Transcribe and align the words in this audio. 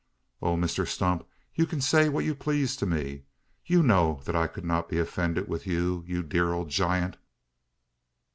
"Oh, 0.41 0.55
Mr 0.57 0.87
Stump! 0.87 1.27
you 1.53 1.67
can 1.67 1.79
say 1.79 2.09
what 2.09 2.25
you 2.25 2.33
please 2.33 2.75
to 2.77 2.87
me. 2.87 3.21
You 3.67 3.83
know 3.83 4.21
that 4.25 4.35
I 4.35 4.47
could 4.47 4.65
not 4.65 4.89
be 4.89 4.97
offended 4.97 5.47
with 5.47 5.67
you, 5.67 6.03
you 6.07 6.23
dear 6.23 6.53
old 6.53 6.69
giant!" 6.69 7.17